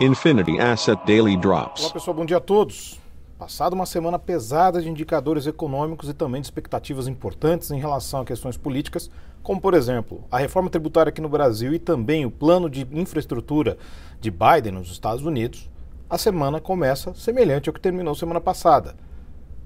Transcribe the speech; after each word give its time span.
Infinity 0.00 0.58
Asset 0.58 1.00
Daily 1.06 1.36
Drops. 1.36 1.84
Olá 1.84 1.92
pessoal, 1.92 2.16
bom 2.16 2.24
dia 2.24 2.36
a 2.36 2.40
todos. 2.40 3.00
Passada 3.38 3.74
uma 3.74 3.86
semana 3.86 4.18
pesada 4.18 4.80
de 4.80 4.88
indicadores 4.88 5.46
econômicos 5.46 6.08
e 6.08 6.14
também 6.14 6.40
de 6.40 6.46
expectativas 6.46 7.06
importantes 7.06 7.70
em 7.70 7.78
relação 7.78 8.20
a 8.20 8.24
questões 8.24 8.56
políticas, 8.56 9.10
como 9.42 9.60
por 9.60 9.74
exemplo 9.74 10.24
a 10.30 10.38
reforma 10.38 10.70
tributária 10.70 11.10
aqui 11.10 11.20
no 11.20 11.28
Brasil 11.28 11.74
e 11.74 11.78
também 11.78 12.24
o 12.24 12.30
plano 12.30 12.68
de 12.68 12.86
infraestrutura 12.92 13.76
de 14.20 14.30
Biden 14.30 14.72
nos 14.72 14.90
Estados 14.90 15.24
Unidos, 15.24 15.68
a 16.08 16.16
semana 16.16 16.60
começa 16.60 17.14
semelhante 17.14 17.68
ao 17.68 17.74
que 17.74 17.80
terminou 17.80 18.14
semana 18.14 18.40
passada. 18.40 18.94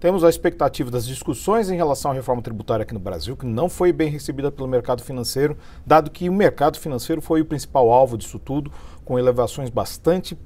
Temos 0.01 0.25
a 0.25 0.31
expectativa 0.31 0.91
das 0.91 1.07
discussões 1.07 1.69
em 1.69 1.77
relação 1.77 2.11
à 2.11 2.15
reforma 2.15 2.41
tributária 2.41 2.85
aqui 2.85 2.95
no 2.95 2.99
Brasil, 2.99 3.37
que 3.37 3.45
não 3.45 3.69
foi 3.69 3.93
bem 3.93 4.09
recebida 4.09 4.51
pelo 4.51 4.67
mercado 4.67 5.03
financeiro, 5.03 5.59
dado 5.85 6.11
que 6.11 6.27
o 6.27 6.33
mercado 6.33 6.79
financeiro 6.79 7.21
foi 7.21 7.43
o 7.43 7.45
principal 7.45 7.91
alvo 7.91 8.17
disso 8.17 8.39
tudo, 8.39 8.73
com 9.05 9.19
elevações 9.19 9.69
bastante 9.69 10.39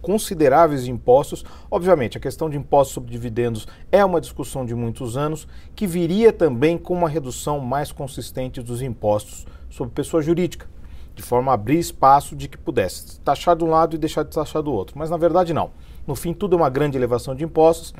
consideráveis 0.00 0.84
de 0.84 0.92
impostos. 0.92 1.44
Obviamente, 1.68 2.16
a 2.16 2.20
questão 2.20 2.48
de 2.48 2.56
impostos 2.56 2.94
sobre 2.94 3.10
dividendos 3.10 3.66
é 3.90 4.04
uma 4.04 4.20
discussão 4.20 4.64
de 4.64 4.76
muitos 4.76 5.16
anos, 5.16 5.48
que 5.74 5.88
viria 5.88 6.32
também 6.32 6.78
com 6.78 6.94
uma 6.94 7.08
redução 7.08 7.58
mais 7.58 7.90
consistente 7.90 8.62
dos 8.62 8.80
impostos 8.80 9.44
sobre 9.68 9.92
pessoa 9.92 10.22
jurídica, 10.22 10.68
de 11.16 11.22
forma 11.24 11.50
a 11.50 11.56
abrir 11.56 11.80
espaço 11.80 12.36
de 12.36 12.46
que 12.46 12.56
pudesse 12.56 13.20
taxar 13.22 13.56
de 13.56 13.64
um 13.64 13.70
lado 13.70 13.96
e 13.96 13.98
deixar 13.98 14.22
de 14.22 14.30
taxar 14.30 14.62
do 14.62 14.72
outro. 14.72 14.96
Mas 14.96 15.10
na 15.10 15.16
verdade, 15.16 15.52
não. 15.52 15.72
No 16.06 16.14
fim, 16.14 16.32
tudo 16.32 16.54
é 16.54 16.56
uma 16.56 16.70
grande 16.70 16.96
elevação 16.96 17.34
de 17.34 17.44
impostos 17.44 17.94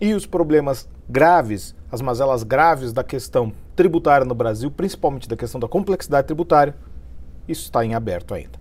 e 0.00 0.14
os 0.14 0.26
problemas 0.26 0.88
graves, 1.08 1.74
as 1.90 2.00
mazelas 2.00 2.42
graves 2.42 2.92
da 2.92 3.02
questão 3.02 3.52
tributária 3.74 4.24
no 4.24 4.34
Brasil, 4.34 4.70
principalmente 4.70 5.28
da 5.28 5.36
questão 5.36 5.60
da 5.60 5.68
complexidade 5.68 6.26
tributária, 6.26 6.74
isso 7.48 7.64
está 7.64 7.84
em 7.84 7.94
aberto 7.94 8.34
ainda. 8.34 8.58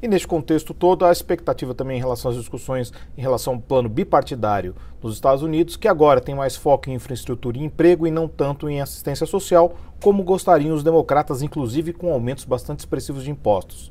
E 0.00 0.08
neste 0.08 0.28
contexto 0.28 0.74
todo, 0.74 1.04
a 1.04 1.12
expectativa 1.12 1.74
também 1.74 1.96
em 1.96 2.00
relação 2.00 2.30
às 2.30 2.36
discussões 2.36 2.92
em 3.16 3.20
relação 3.20 3.54
ao 3.54 3.60
plano 3.60 3.88
bipartidário 3.88 4.74
nos 5.02 5.14
Estados 5.14 5.42
Unidos, 5.42 5.76
que 5.76 5.88
agora 5.88 6.20
tem 6.20 6.34
mais 6.34 6.54
foco 6.54 6.90
em 6.90 6.94
infraestrutura 6.94 7.56
e 7.56 7.64
emprego 7.64 8.06
e 8.06 8.10
não 8.10 8.28
tanto 8.28 8.68
em 8.68 8.80
assistência 8.80 9.26
social, 9.26 9.74
como 10.02 10.22
gostariam 10.22 10.74
os 10.74 10.84
democratas, 10.84 11.42
inclusive 11.42 11.92
com 11.92 12.12
aumentos 12.12 12.44
bastante 12.44 12.80
expressivos 12.80 13.24
de 13.24 13.30
impostos. 13.30 13.90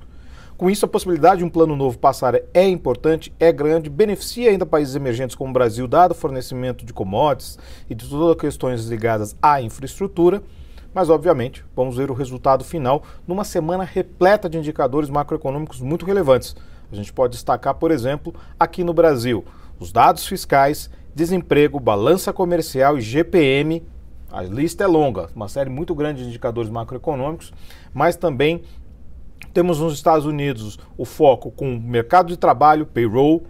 Com 0.57 0.69
isso, 0.69 0.85
a 0.85 0.87
possibilidade 0.87 1.39
de 1.39 1.43
um 1.43 1.49
plano 1.49 1.75
novo 1.75 1.97
passar 1.97 2.33
é 2.53 2.65
importante, 2.65 3.33
é 3.37 3.51
grande, 3.51 3.89
beneficia 3.89 4.49
ainda 4.49 4.65
países 4.65 4.95
emergentes 4.95 5.35
como 5.35 5.49
o 5.49 5.53
Brasil, 5.53 5.85
dado 5.85 6.11
o 6.11 6.15
fornecimento 6.15 6.85
de 6.85 6.93
commodities 6.93 7.59
e 7.89 7.93
de 7.93 8.07
todas 8.07 8.29
as 8.29 8.41
questões 8.41 8.85
ligadas 8.85 9.35
à 9.41 9.61
infraestrutura. 9.61 10.41
Mas, 10.93 11.09
obviamente, 11.09 11.65
vamos 11.75 11.97
ver 11.97 12.09
o 12.09 12.13
resultado 12.13 12.63
final 12.63 13.03
numa 13.27 13.43
semana 13.43 13.83
repleta 13.83 14.49
de 14.49 14.57
indicadores 14.57 15.09
macroeconômicos 15.09 15.81
muito 15.81 16.05
relevantes. 16.05 16.55
A 16.89 16.95
gente 16.95 17.11
pode 17.11 17.33
destacar, 17.33 17.75
por 17.75 17.91
exemplo, 17.91 18.33
aqui 18.57 18.81
no 18.81 18.93
Brasil, 18.93 19.43
os 19.77 19.91
dados 19.91 20.25
fiscais, 20.25 20.89
desemprego, 21.13 21.81
balança 21.81 22.31
comercial 22.31 22.97
e 22.97 23.01
GPM. 23.01 23.83
A 24.31 24.41
lista 24.41 24.85
é 24.85 24.87
longa, 24.87 25.29
uma 25.35 25.49
série 25.49 25.69
muito 25.69 25.93
grande 25.93 26.23
de 26.23 26.29
indicadores 26.29 26.69
macroeconômicos, 26.69 27.53
mas 27.93 28.15
também 28.15 28.63
temos 29.53 29.79
nos 29.79 29.93
Estados 29.93 30.25
Unidos 30.25 30.77
o 30.97 31.05
foco 31.05 31.49
com 31.49 31.79
mercado 31.79 32.27
de 32.27 32.37
trabalho, 32.37 32.85
payroll, 32.85 33.43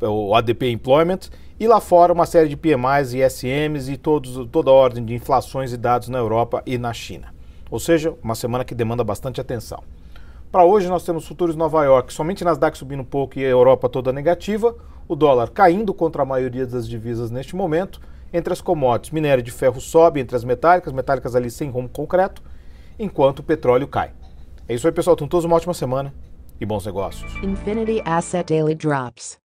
o 0.00 0.34
ADP 0.34 0.70
Employment, 0.70 1.20
e 1.58 1.66
lá 1.66 1.80
fora 1.80 2.12
uma 2.12 2.26
série 2.26 2.48
de 2.48 2.56
PMIs 2.56 3.14
e 3.14 3.20
SMs 3.22 3.88
e 3.88 3.96
todos, 3.96 4.48
toda 4.50 4.70
a 4.70 4.74
ordem 4.74 5.04
de 5.04 5.14
inflações 5.14 5.72
e 5.72 5.76
dados 5.76 6.08
na 6.08 6.18
Europa 6.18 6.62
e 6.66 6.76
na 6.78 6.92
China. 6.92 7.34
Ou 7.70 7.80
seja, 7.80 8.14
uma 8.22 8.34
semana 8.34 8.64
que 8.64 8.74
demanda 8.74 9.02
bastante 9.02 9.40
atenção. 9.40 9.82
Para 10.52 10.64
hoje 10.64 10.88
nós 10.88 11.04
temos 11.04 11.26
futuros 11.26 11.56
Nova 11.56 11.84
York, 11.84 12.12
somente 12.12 12.44
Nasdaq 12.44 12.78
subindo 12.78 13.00
um 13.00 13.04
pouco 13.04 13.38
e 13.38 13.44
a 13.44 13.48
Europa 13.48 13.88
toda 13.88 14.12
negativa, 14.12 14.76
o 15.08 15.16
dólar 15.16 15.50
caindo 15.50 15.92
contra 15.92 16.22
a 16.22 16.24
maioria 16.24 16.66
das 16.66 16.88
divisas 16.88 17.30
neste 17.30 17.56
momento, 17.56 18.00
entre 18.32 18.52
as 18.52 18.60
commodities, 18.60 19.12
minério 19.12 19.42
de 19.42 19.50
ferro 19.50 19.80
sobe 19.80 20.20
entre 20.20 20.36
as 20.36 20.44
metálicas, 20.44 20.92
metálicas 20.92 21.34
ali 21.34 21.50
sem 21.50 21.70
rumo 21.70 21.88
concreto, 21.88 22.42
enquanto 22.98 23.40
o 23.40 23.42
petróleo 23.42 23.88
cai. 23.88 24.12
É 24.68 24.74
isso 24.74 24.86
aí, 24.86 24.92
pessoal. 24.92 25.16
Tenham 25.16 25.28
todos 25.28 25.44
uma 25.44 25.56
ótima 25.56 25.74
semana 25.74 26.14
e 26.60 26.66
bons 26.66 26.86
negócios. 26.86 27.34
Infinity 27.42 28.02
Asset 28.04 28.52
Daily 28.52 28.74
Drops. 28.74 29.43